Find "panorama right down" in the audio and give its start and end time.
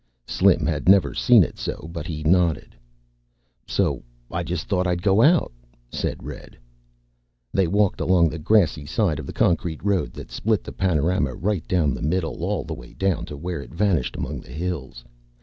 10.73-11.93